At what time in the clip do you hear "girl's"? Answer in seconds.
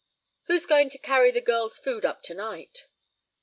1.41-1.77